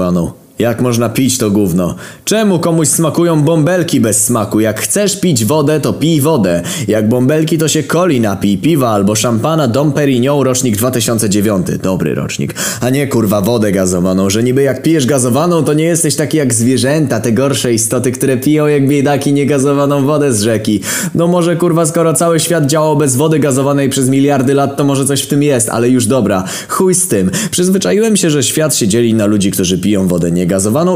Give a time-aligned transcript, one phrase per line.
[0.00, 0.39] Panu.
[0.60, 1.94] Jak można pić to gówno?
[2.24, 4.60] Czemu komuś smakują bąbelki bez smaku?
[4.60, 6.62] Jak chcesz pić wodę, to pij wodę.
[6.88, 11.66] Jak bąbelki, to się coli napij, piwa albo szampana Dom Perignon rocznik 2009.
[11.82, 12.54] Dobry rocznik.
[12.80, 16.54] A nie kurwa wodę gazowaną, że niby jak pijesz gazowaną, to nie jesteś taki jak
[16.54, 20.80] zwierzęta, te gorsze istoty, które piją jak biedaki niegazowaną wodę z rzeki.
[21.14, 25.04] No może kurwa, skoro cały świat działał bez wody gazowanej przez miliardy lat, to może
[25.04, 26.44] coś w tym jest, ale już dobra.
[26.68, 27.30] Chuj z tym.
[27.50, 30.49] Przyzwyczaiłem się, że świat się dzieli na ludzi, którzy piją wodę niegazowaną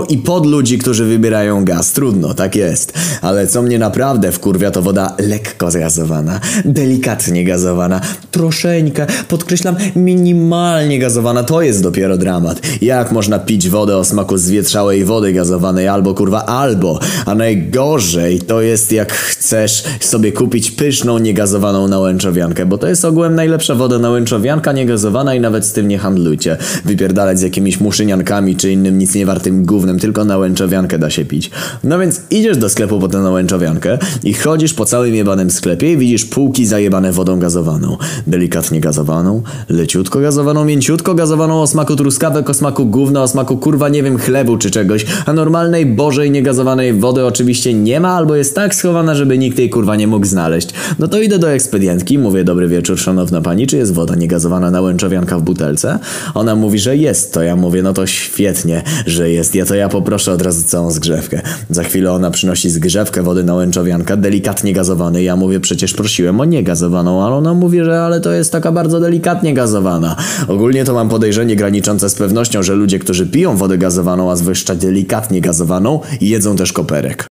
[0.09, 1.93] i pod ludzi, którzy wybierają gaz.
[1.93, 2.93] Trudno, tak jest.
[3.23, 8.01] Ale co mnie naprawdę wkurwia, to woda lekko zgazowana, delikatnie gazowana,
[8.31, 11.43] troszeńkę, podkreślam, minimalnie gazowana.
[11.43, 12.61] To jest dopiero dramat.
[12.83, 18.61] Jak można pić wodę o smaku zwietrzałej wody gazowanej albo kurwa albo, a najgorzej to
[18.61, 24.73] jest jak chcesz sobie kupić pyszną niegazowaną nałęczowiankę, bo to jest ogółem najlepsza woda nałęczowianka
[24.73, 26.57] niegazowana i nawet z tym nie handlujcie.
[26.85, 31.51] Wypierdalać z jakimiś muszyniankami czy innym nic nie wartym gównem, tylko nałęczowiankę da się pić.
[31.85, 35.97] No więc idziesz do sklepu po tę nałęczowiankę i chodzisz po całym jebanym sklepie i
[35.97, 37.97] widzisz półki zajebane wodą gazowaną.
[38.27, 43.89] Delikatnie gazowaną, leciutko gazowaną, mięciutko gazowaną o smaku truskawek, o smaku gówna, o smaku kurwa
[43.89, 48.55] nie wiem chlebu czy czegoś, a normalnej bożej niegazowanej wody oczywiście nie ma albo jest
[48.55, 50.69] tak schowana, żeby nikt jej kurwa nie mógł znaleźć.
[50.99, 55.39] No to idę do ekspedientki, mówię dobry wieczór szanowna pani, czy jest woda niegazowana nałęczowianka
[55.39, 55.99] w butelce?
[56.35, 59.89] Ona mówi, że jest, to ja mówię, no to świetnie, że jest, ja to ja
[59.89, 61.43] poproszę od razu całą zgrzewkę.
[61.71, 67.25] Za chwilę ona przynosi zgrzewkę wody nałęczowianka, delikatnie gazowanej, ja mówię, przecież prosiłem o niegazowaną,
[67.25, 70.17] ale ona mówi, że ale to jest taka bardzo delikatnie gazowana.
[70.49, 74.75] Ogólnie to mam podejrzenie graniczące z pewnością, że ludzie, którzy piją wodę gazowaną, a zwłaszcza
[74.75, 77.34] delikatnie gazowaną, jedzą też koperek.